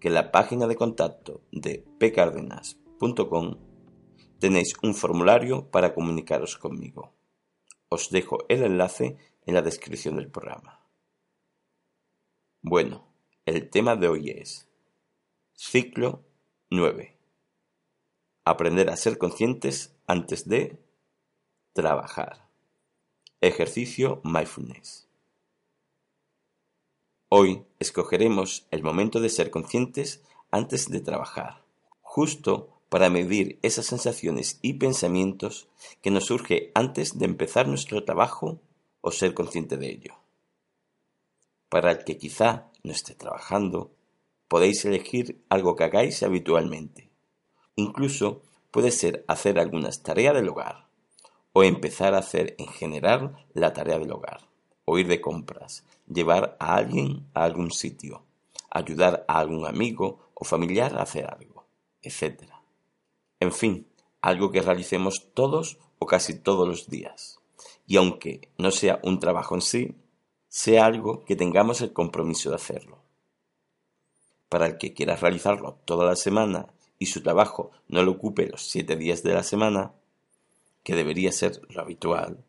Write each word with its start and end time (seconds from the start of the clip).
que 0.00 0.08
en 0.08 0.14
la 0.14 0.32
página 0.32 0.66
de 0.66 0.76
contacto 0.76 1.42
de 1.52 1.84
pcardenas.com 1.98 3.56
tenéis 4.38 4.74
un 4.82 4.94
formulario 4.94 5.70
para 5.70 5.94
comunicaros 5.94 6.56
conmigo. 6.56 7.12
Os 7.88 8.10
dejo 8.10 8.38
el 8.48 8.62
enlace 8.62 9.18
en 9.44 9.54
la 9.54 9.62
descripción 9.62 10.16
del 10.16 10.30
programa. 10.30 10.86
Bueno, 12.62 13.06
el 13.46 13.68
tema 13.68 13.96
de 13.96 14.08
hoy 14.08 14.30
es 14.30 14.68
Ciclo 15.52 16.24
9. 16.70 17.18
Aprender 18.44 18.88
a 18.90 18.96
ser 18.96 19.18
conscientes 19.18 19.94
antes 20.06 20.48
de 20.48 20.82
trabajar. 21.74 22.48
Ejercicio 23.40 24.20
mindfulness. 24.24 25.09
Hoy 27.32 27.62
escogeremos 27.78 28.66
el 28.72 28.82
momento 28.82 29.20
de 29.20 29.28
ser 29.28 29.52
conscientes 29.52 30.20
antes 30.50 30.90
de 30.90 30.98
trabajar, 30.98 31.62
justo 32.02 32.70
para 32.88 33.08
medir 33.08 33.60
esas 33.62 33.86
sensaciones 33.86 34.58
y 34.62 34.72
pensamientos 34.74 35.68
que 36.02 36.10
nos 36.10 36.26
surge 36.26 36.72
antes 36.74 37.20
de 37.20 37.26
empezar 37.26 37.68
nuestro 37.68 38.04
trabajo 38.04 38.58
o 39.00 39.12
ser 39.12 39.32
consciente 39.32 39.76
de 39.76 39.90
ello. 39.92 40.14
Para 41.68 41.92
el 41.92 42.02
que 42.02 42.18
quizá 42.18 42.66
no 42.82 42.90
esté 42.90 43.14
trabajando, 43.14 43.92
podéis 44.48 44.84
elegir 44.84 45.40
algo 45.50 45.76
que 45.76 45.84
hagáis 45.84 46.24
habitualmente. 46.24 47.10
Incluso 47.76 48.42
puede 48.72 48.90
ser 48.90 49.24
hacer 49.28 49.60
algunas 49.60 50.02
tareas 50.02 50.34
del 50.34 50.48
hogar 50.48 50.88
o 51.52 51.62
empezar 51.62 52.14
a 52.14 52.18
hacer 52.18 52.56
en 52.58 52.66
general 52.66 53.46
la 53.54 53.72
tarea 53.72 54.00
del 54.00 54.10
hogar 54.10 54.50
o 54.84 54.98
ir 54.98 55.06
de 55.06 55.20
compras, 55.20 55.84
llevar 56.12 56.56
a 56.58 56.74
alguien 56.74 57.28
a 57.34 57.44
algún 57.44 57.70
sitio, 57.70 58.24
ayudar 58.70 59.24
a 59.28 59.38
algún 59.38 59.66
amigo 59.66 60.30
o 60.34 60.44
familiar 60.44 60.96
a 60.96 61.02
hacer 61.02 61.26
algo, 61.26 61.64
etc. 62.02 62.44
En 63.38 63.52
fin, 63.52 63.86
algo 64.20 64.50
que 64.50 64.62
realicemos 64.62 65.32
todos 65.34 65.78
o 65.98 66.06
casi 66.06 66.34
todos 66.34 66.66
los 66.66 66.88
días. 66.88 67.40
Y 67.86 67.96
aunque 67.96 68.48
no 68.58 68.70
sea 68.70 69.00
un 69.02 69.18
trabajo 69.20 69.54
en 69.54 69.62
sí, 69.62 69.94
sea 70.48 70.86
algo 70.86 71.24
que 71.24 71.36
tengamos 71.36 71.80
el 71.80 71.92
compromiso 71.92 72.50
de 72.50 72.56
hacerlo. 72.56 72.98
Para 74.48 74.66
el 74.66 74.78
que 74.78 74.92
quiera 74.92 75.16
realizarlo 75.16 75.78
toda 75.84 76.06
la 76.06 76.16
semana 76.16 76.66
y 76.98 77.06
su 77.06 77.22
trabajo 77.22 77.70
no 77.88 78.02
le 78.02 78.10
ocupe 78.10 78.48
los 78.48 78.68
siete 78.68 78.96
días 78.96 79.22
de 79.22 79.32
la 79.32 79.42
semana, 79.42 79.92
que 80.82 80.94
debería 80.94 81.30
ser 81.30 81.60
lo 81.68 81.80
habitual, 81.80 82.42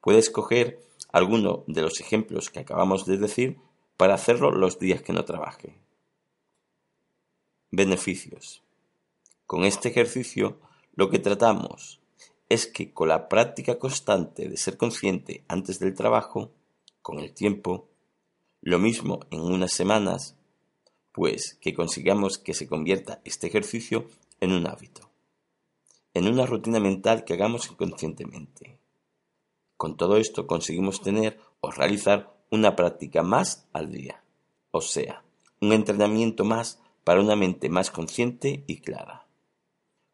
puede 0.00 0.18
escoger 0.18 0.80
alguno 1.08 1.64
de 1.66 1.82
los 1.82 2.00
ejemplos 2.00 2.50
que 2.50 2.60
acabamos 2.60 3.06
de 3.06 3.18
decir 3.18 3.58
para 3.96 4.14
hacerlo 4.14 4.50
los 4.50 4.78
días 4.78 5.02
que 5.02 5.12
no 5.12 5.24
trabaje. 5.24 5.74
Beneficios. 7.70 8.62
Con 9.46 9.64
este 9.64 9.88
ejercicio 9.88 10.58
lo 10.94 11.10
que 11.10 11.18
tratamos 11.18 12.00
es 12.48 12.66
que 12.66 12.92
con 12.92 13.08
la 13.08 13.28
práctica 13.28 13.78
constante 13.78 14.48
de 14.48 14.56
ser 14.56 14.76
consciente 14.76 15.44
antes 15.48 15.78
del 15.78 15.94
trabajo, 15.94 16.50
con 17.02 17.18
el 17.18 17.32
tiempo, 17.32 17.88
lo 18.62 18.78
mismo 18.78 19.20
en 19.30 19.40
unas 19.40 19.72
semanas, 19.72 20.34
pues 21.12 21.58
que 21.60 21.74
consigamos 21.74 22.38
que 22.38 22.54
se 22.54 22.66
convierta 22.66 23.20
este 23.24 23.46
ejercicio 23.46 24.06
en 24.40 24.52
un 24.52 24.66
hábito, 24.66 25.10
en 26.14 26.28
una 26.28 26.46
rutina 26.46 26.80
mental 26.80 27.24
que 27.24 27.34
hagamos 27.34 27.70
inconscientemente. 27.70 28.77
Con 29.78 29.96
todo 29.96 30.16
esto 30.16 30.48
conseguimos 30.48 31.02
tener 31.02 31.38
o 31.60 31.70
realizar 31.70 32.34
una 32.50 32.74
práctica 32.74 33.22
más 33.22 33.68
al 33.72 33.92
día, 33.92 34.24
o 34.72 34.80
sea, 34.80 35.22
un 35.60 35.72
entrenamiento 35.72 36.44
más 36.44 36.82
para 37.04 37.20
una 37.20 37.36
mente 37.36 37.68
más 37.68 37.92
consciente 37.92 38.64
y 38.66 38.80
clara. 38.80 39.28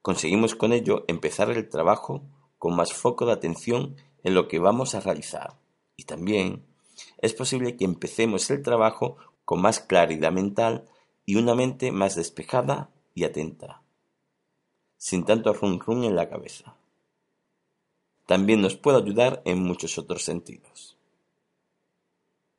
Conseguimos 0.02 0.54
con 0.54 0.74
ello 0.74 1.04
empezar 1.08 1.50
el 1.50 1.66
trabajo 1.70 2.22
con 2.58 2.76
más 2.76 2.92
foco 2.92 3.24
de 3.24 3.32
atención 3.32 3.96
en 4.22 4.34
lo 4.34 4.48
que 4.48 4.58
vamos 4.58 4.94
a 4.94 5.00
realizar 5.00 5.54
y 5.96 6.04
también 6.04 6.66
es 7.22 7.32
posible 7.32 7.74
que 7.78 7.86
empecemos 7.86 8.50
el 8.50 8.62
trabajo 8.62 9.16
con 9.46 9.62
más 9.62 9.80
claridad 9.80 10.30
mental 10.30 10.84
y 11.24 11.36
una 11.36 11.54
mente 11.54 11.90
más 11.90 12.16
despejada 12.16 12.90
y 13.14 13.24
atenta, 13.24 13.80
sin 14.98 15.24
tanto 15.24 15.54
rum 15.54 15.78
rum 15.78 16.04
en 16.04 16.16
la 16.16 16.28
cabeza 16.28 16.76
también 18.26 18.60
nos 18.60 18.76
puede 18.76 18.98
ayudar 18.98 19.42
en 19.44 19.62
muchos 19.62 19.98
otros 19.98 20.24
sentidos. 20.24 20.96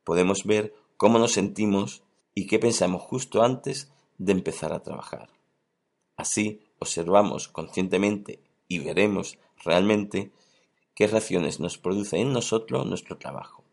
Podemos 0.03 0.43
ver 0.43 0.73
cómo 0.97 1.19
nos 1.19 1.33
sentimos 1.33 2.03
y 2.33 2.47
qué 2.47 2.59
pensamos 2.59 3.01
justo 3.01 3.41
antes 3.41 3.91
de 4.17 4.31
empezar 4.31 4.73
a 4.73 4.83
trabajar. 4.83 5.29
Así 6.15 6.61
observamos 6.79 7.47
conscientemente 7.47 8.39
y 8.67 8.79
veremos 8.79 9.37
realmente 9.63 10.31
qué 10.93 11.07
reacciones 11.07 11.59
nos 11.59 11.77
produce 11.77 12.17
en 12.17 12.31
nosotros 12.31 12.85
nuestro 12.85 13.17
trabajo. 13.17 13.63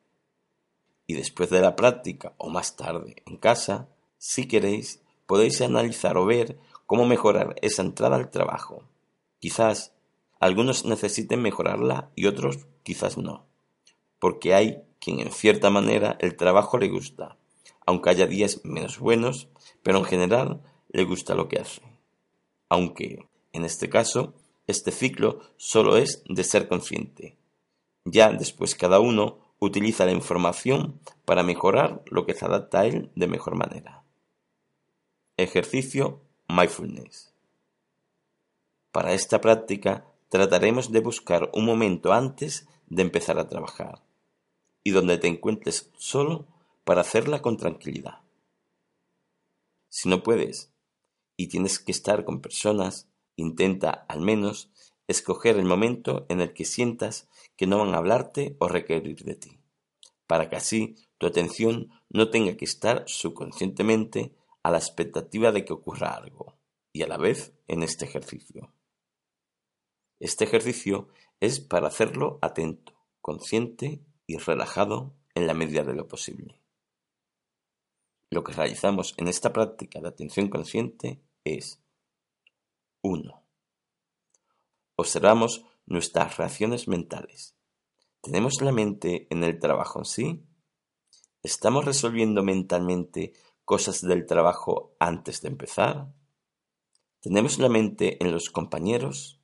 Y 1.07 1.15
después 1.15 1.51
de 1.51 1.61
la 1.61 1.77
práctica 1.77 2.35
o 2.39 2.49
más 2.49 2.77
tarde 2.77 3.17
en 3.27 3.37
casa, 3.37 3.89
si 4.19 4.47
queréis, 4.49 5.03
podéis 5.27 5.61
analizar 5.61 6.17
o 6.17 6.25
ver 6.25 6.59
cómo 6.87 7.07
mejorar 7.07 7.57
esa 7.61 7.83
entrada 7.83 8.17
al 8.17 8.31
trabajo. 8.31 8.85
Quizás 9.39 9.93
algunos 10.43 10.85
necesiten 10.85 11.41
mejorarla 11.41 12.11
y 12.17 12.27
otros 12.27 12.67
quizás 12.83 13.17
no, 13.17 13.47
porque 14.19 14.55
hay 14.55 14.83
quien 14.99 15.21
en 15.21 15.31
cierta 15.31 15.71
manera 15.71 16.17
el 16.19 16.37
trabajo 16.37 16.79
le 16.79 16.89
gusta, 16.89 17.37
aunque 17.87 18.11
haya 18.11 18.27
días 18.27 18.61
menos 18.65 18.99
buenos, 18.99 19.47
pero 19.85 19.99
en 19.99 20.05
general 20.05 20.61
le 20.89 21.05
gusta 21.05 21.37
lo 21.37 21.47
que 21.47 21.61
hace. 21.61 21.83
Aunque, 22.69 23.29
en 23.53 23.65
este 23.65 23.89
caso, 23.89 24.35
este 24.67 24.91
ciclo 24.91 25.39
solo 25.59 25.97
es 25.97 26.25
de 26.29 26.43
ser 26.43 26.67
consciente. 26.67 27.37
Ya 28.05 28.33
después 28.33 28.75
cada 28.75 28.99
uno 28.99 29.39
utiliza 29.61 30.07
la 30.07 30.13
información 30.13 30.99
para 31.25 31.45
mejorar 31.45 32.03
lo 32.07 32.27
que 32.27 32.35
se 32.35 32.47
adapta 32.47 32.81
a 32.81 32.87
él 32.87 33.13
de 33.15 33.29
mejor 33.29 33.55
manera. 33.55 34.03
Ejercicio 35.37 36.21
Mindfulness. 36.49 37.33
Para 38.91 39.13
esta 39.13 39.41
práctica 39.41 40.05
trataremos 40.33 40.91
de 40.91 41.01
buscar 41.01 41.51
un 41.53 41.67
momento 41.67 42.15
antes 42.15 42.67
de 42.87 43.03
empezar 43.03 43.39
a 43.39 43.51
trabajar 43.51 44.03
y 44.83 44.93
donde 44.93 45.19
te 45.19 45.29
encuentres 45.29 45.91
solo 45.99 46.47
para 46.85 47.03
hacerla 47.03 47.43
con 47.43 47.59
tranquilidad. 47.59 48.21
Si 49.91 50.09
no 50.09 50.23
puedes 50.23 50.73
y 51.37 51.49
tienes 51.49 51.79
que 51.79 51.93
estar 51.93 52.25
con 52.25 52.41
personas, 52.41 53.11
intenta 53.37 53.91
al 54.09 54.23
menos 54.23 54.71
escoger 55.07 55.59
el 55.59 55.67
momento 55.67 56.25
en 56.31 56.41
el 56.41 56.55
que 56.55 56.65
sientas 56.65 57.29
que 57.55 57.67
no 57.67 57.77
van 57.77 57.93
a 57.95 57.99
hablarte 57.99 58.57
o 58.59 58.69
requerir 58.69 59.25
de 59.25 59.35
ti, 59.35 59.59
para 60.27 60.49
que 60.49 60.57
así 60.57 60.97
tu 61.19 61.27
atención 61.27 61.91
no 62.09 62.31
tenga 62.31 62.57
que 62.57 62.65
estar 62.65 63.05
subconscientemente 63.07 64.35
a 64.63 64.71
la 64.71 64.79
expectativa 64.79 65.53
de 65.53 65.67
que 65.67 65.75
ocurra 65.75 66.17
algo, 66.17 66.57
y 66.91 67.03
a 67.03 67.07
la 67.07 67.19
vez 67.19 67.53
en 67.69 67.83
este 67.83 68.07
ejercicio. 68.07 68.73
Este 70.23 70.45
ejercicio 70.45 71.09
es 71.41 71.59
para 71.59 71.89
hacerlo 71.89 72.39
atento, 72.43 72.93
consciente 73.21 74.05
y 74.29 74.37
relajado 74.37 75.17
en 75.35 75.49
la 75.49 75.53
medida 75.53 75.83
de 75.83 75.95
lo 75.95 76.07
posible. 76.07 76.61
Lo 78.31 78.45
que 78.45 78.53
realizamos 78.53 79.15
en 79.17 79.27
esta 79.27 79.53
práctica 79.53 80.01
de 80.01 80.07
atención 80.07 80.49
consciente 80.49 81.21
es 81.43 81.83
1. 83.01 83.43
Observamos 84.95 85.65
nuestras 85.87 86.37
reacciones 86.37 86.87
mentales. 86.87 87.57
¿Tenemos 88.21 88.63
la 88.63 88.71
mente 88.71 89.27
en 89.29 89.43
el 89.43 89.59
trabajo 89.59 89.99
en 89.99 90.05
sí? 90.05 90.47
¿Estamos 91.43 91.85
resolviendo 91.85 92.45
mentalmente 92.45 93.33
cosas 93.65 94.03
del 94.03 94.25
trabajo 94.27 94.95
antes 95.01 95.43
de 95.43 95.49
empezar? 95.49 96.15
¿Tenemos 97.21 97.59
la 97.59 97.69
mente 97.69 98.23
en 98.23 98.31
los 98.31 98.51
compañeros? 98.51 99.42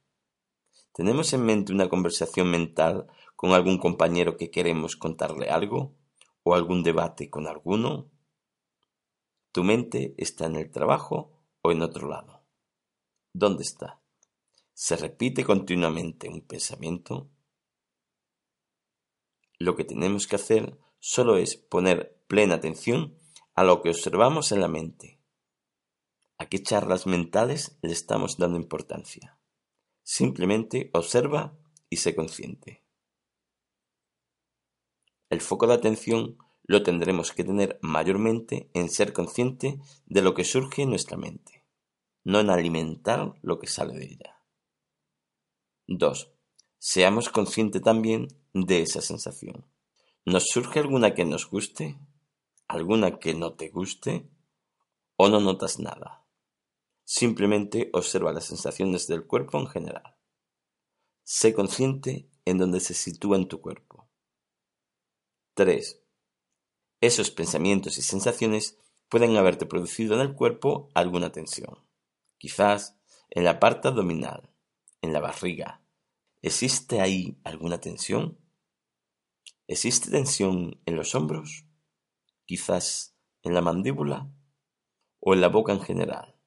¿Tenemos 0.98 1.32
en 1.32 1.44
mente 1.46 1.72
una 1.72 1.88
conversación 1.88 2.50
mental 2.50 3.06
con 3.36 3.52
algún 3.52 3.78
compañero 3.78 4.36
que 4.36 4.50
queremos 4.50 4.96
contarle 4.96 5.48
algo? 5.48 5.94
¿O 6.42 6.56
algún 6.56 6.82
debate 6.82 7.30
con 7.30 7.46
alguno? 7.46 8.10
Tu 9.52 9.62
mente 9.62 10.16
está 10.18 10.46
en 10.46 10.56
el 10.56 10.72
trabajo 10.72 11.30
o 11.62 11.70
en 11.70 11.82
otro 11.82 12.08
lado. 12.08 12.42
¿Dónde 13.32 13.62
está? 13.62 14.02
¿Se 14.74 14.96
repite 14.96 15.44
continuamente 15.44 16.28
un 16.28 16.40
pensamiento? 16.40 17.30
Lo 19.60 19.76
que 19.76 19.84
tenemos 19.84 20.26
que 20.26 20.34
hacer 20.34 20.80
solo 20.98 21.36
es 21.36 21.54
poner 21.54 22.20
plena 22.26 22.56
atención 22.56 23.16
a 23.54 23.62
lo 23.62 23.82
que 23.82 23.90
observamos 23.90 24.50
en 24.50 24.60
la 24.60 24.68
mente. 24.68 25.20
¿A 26.38 26.46
qué 26.46 26.60
charlas 26.60 27.06
mentales 27.06 27.78
le 27.82 27.92
estamos 27.92 28.36
dando 28.36 28.58
importancia? 28.58 29.37
Simplemente 30.10 30.88
observa 30.94 31.54
y 31.90 31.98
sé 31.98 32.16
consciente. 32.16 32.82
El 35.28 35.42
foco 35.42 35.66
de 35.66 35.74
atención 35.74 36.38
lo 36.62 36.82
tendremos 36.82 37.32
que 37.32 37.44
tener 37.44 37.78
mayormente 37.82 38.70
en 38.72 38.88
ser 38.88 39.12
consciente 39.12 39.78
de 40.06 40.22
lo 40.22 40.32
que 40.32 40.44
surge 40.44 40.80
en 40.80 40.88
nuestra 40.88 41.18
mente, 41.18 41.66
no 42.24 42.40
en 42.40 42.48
alimentar 42.48 43.34
lo 43.42 43.58
que 43.58 43.66
sale 43.66 43.98
de 43.98 44.06
ella. 44.06 44.42
2. 45.88 46.32
Seamos 46.78 47.28
conscientes 47.28 47.82
también 47.82 48.28
de 48.54 48.80
esa 48.80 49.02
sensación. 49.02 49.66
¿Nos 50.24 50.46
surge 50.46 50.78
alguna 50.78 51.14
que 51.14 51.26
nos 51.26 51.50
guste? 51.50 51.98
¿Alguna 52.66 53.18
que 53.18 53.34
no 53.34 53.56
te 53.56 53.68
guste? 53.68 54.26
¿O 55.16 55.28
no 55.28 55.38
notas 55.38 55.78
nada? 55.78 56.24
Simplemente 57.10 57.88
observa 57.94 58.34
las 58.34 58.44
sensaciones 58.44 59.06
del 59.06 59.26
cuerpo 59.26 59.58
en 59.58 59.66
general. 59.66 60.14
Sé 61.24 61.54
consciente 61.54 62.28
en 62.44 62.58
donde 62.58 62.80
se 62.80 62.92
sitúa 62.92 63.38
en 63.38 63.48
tu 63.48 63.62
cuerpo. 63.62 64.10
3. 65.54 66.02
Esos 67.00 67.30
pensamientos 67.30 67.96
y 67.96 68.02
sensaciones 68.02 68.76
pueden 69.08 69.38
haberte 69.38 69.64
producido 69.64 70.16
en 70.16 70.20
el 70.20 70.34
cuerpo 70.34 70.90
alguna 70.92 71.32
tensión. 71.32 71.78
Quizás 72.36 72.98
en 73.30 73.44
la 73.44 73.58
parte 73.58 73.88
abdominal, 73.88 74.50
en 75.00 75.14
la 75.14 75.20
barriga. 75.20 75.80
¿Existe 76.42 77.00
ahí 77.00 77.40
alguna 77.42 77.80
tensión? 77.80 78.38
¿Existe 79.66 80.10
tensión 80.10 80.78
en 80.84 80.96
los 80.96 81.14
hombros? 81.14 81.64
¿Quizás 82.44 83.16
en 83.42 83.54
la 83.54 83.62
mandíbula? 83.62 84.30
¿O 85.20 85.32
en 85.32 85.40
la 85.40 85.48
boca 85.48 85.72
en 85.72 85.80
general? 85.80 86.37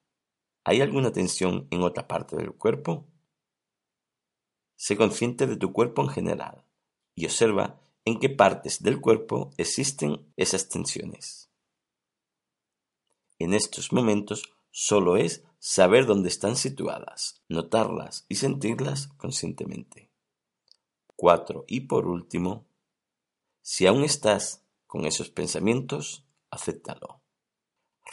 ¿Hay 0.64 0.82
alguna 0.82 1.12
tensión 1.12 1.68
en 1.72 1.82
otra 1.82 2.08
parte 2.08 2.36
del 2.36 2.54
cuerpo? 2.54 3.08
Sé 4.76 4.96
consciente 4.96 5.48
de 5.48 5.58
tu 5.58 5.74
cuerpo 5.74 6.04
en 6.04 6.10
general 6.10 6.64
y 7.16 7.26
observa 7.26 7.82
en 8.06 8.20
qué 8.20 8.30
partes 8.30 8.84
del 8.84 9.02
cuerpo 9.02 9.52
existen 9.58 10.32
esas 10.38 10.70
tensiones. 10.70 11.50
En 13.40 13.56
estos 13.56 13.92
momentos 13.92 14.54
solo 14.70 15.18
es 15.18 15.44
saber 15.58 16.06
dónde 16.06 16.30
están 16.30 16.56
situadas, 16.56 17.42
notarlas 17.48 18.26
y 18.30 18.36
sentirlas 18.36 19.08
conscientemente. 19.18 20.12
4. 21.16 21.66
Y 21.68 21.82
por 21.82 22.06
último, 22.06 22.66
si 23.62 23.88
aún 23.88 24.04
estás 24.04 24.64
con 24.86 25.06
esos 25.06 25.30
pensamientos, 25.30 26.24
acéptalo. 26.52 27.22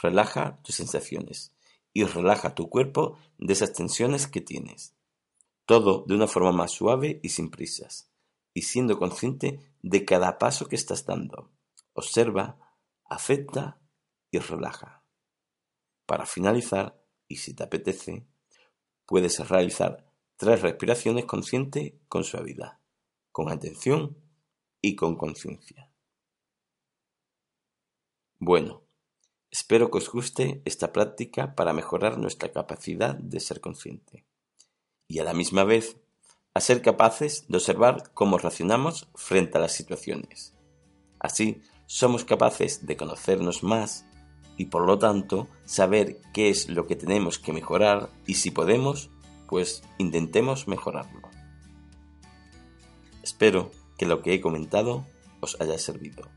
Relaja 0.02 0.60
tus 0.62 0.76
sensaciones 0.76 1.52
y 1.92 2.04
relaja 2.04 2.54
tu 2.54 2.68
cuerpo 2.68 3.18
de 3.38 3.52
esas 3.52 3.72
tensiones 3.72 4.26
que 4.26 4.40
tienes. 4.40 4.94
Todo 5.66 6.04
de 6.06 6.14
una 6.14 6.26
forma 6.26 6.52
más 6.52 6.72
suave 6.72 7.20
y 7.22 7.30
sin 7.30 7.50
prisas, 7.50 8.10
y 8.54 8.62
siendo 8.62 8.98
consciente 8.98 9.60
de 9.82 10.04
cada 10.04 10.38
paso 10.38 10.66
que 10.66 10.76
estás 10.76 11.04
dando. 11.06 11.50
Observa, 11.92 12.58
acepta 13.04 13.80
y 14.30 14.38
relaja. 14.38 15.04
Para 16.06 16.26
finalizar, 16.26 17.02
y 17.28 17.36
si 17.36 17.54
te 17.54 17.64
apetece, 17.64 18.26
puedes 19.04 19.46
realizar 19.48 20.10
tres 20.36 20.62
respiraciones 20.62 21.24
conscientes 21.24 21.94
con 22.08 22.24
suavidad, 22.24 22.78
con 23.32 23.50
atención 23.50 24.16
y 24.80 24.94
con 24.94 25.16
conciencia. 25.16 25.92
Bueno, 28.38 28.87
espero 29.50 29.90
que 29.90 29.98
os 29.98 30.10
guste 30.10 30.62
esta 30.64 30.92
práctica 30.92 31.54
para 31.54 31.72
mejorar 31.72 32.18
nuestra 32.18 32.50
capacidad 32.52 33.14
de 33.14 33.40
ser 33.40 33.60
consciente 33.60 34.24
y 35.06 35.18
a 35.20 35.24
la 35.24 35.34
misma 35.34 35.64
vez 35.64 35.96
a 36.54 36.60
ser 36.60 36.82
capaces 36.82 37.46
de 37.48 37.56
observar 37.56 38.10
cómo 38.14 38.38
reaccionamos 38.38 39.08
frente 39.14 39.58
a 39.58 39.60
las 39.60 39.72
situaciones. 39.72 40.54
Así, 41.18 41.62
somos 41.86 42.24
capaces 42.24 42.86
de 42.86 42.96
conocernos 42.96 43.62
más 43.62 44.04
y 44.56 44.66
por 44.66 44.84
lo 44.86 44.98
tanto 44.98 45.48
saber 45.64 46.20
qué 46.34 46.50
es 46.50 46.68
lo 46.68 46.86
que 46.86 46.96
tenemos 46.96 47.38
que 47.38 47.52
mejorar 47.52 48.10
y 48.26 48.34
si 48.34 48.50
podemos, 48.50 49.10
pues 49.46 49.82
intentemos 49.98 50.68
mejorarlo. 50.68 51.22
Espero 53.22 53.70
que 53.96 54.06
lo 54.06 54.20
que 54.20 54.34
he 54.34 54.40
comentado 54.40 55.06
os 55.40 55.60
haya 55.60 55.78
servido. 55.78 56.28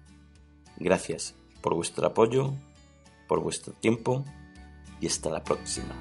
Gracias 0.77 1.35
por 1.61 1.73
vuestro 1.73 2.07
apoyo, 2.07 2.53
por 3.31 3.39
vuestro 3.42 3.72
tiempo 3.72 4.25
y 5.00 5.07
hasta 5.07 5.30
la 5.30 5.42
próxima. 5.42 5.95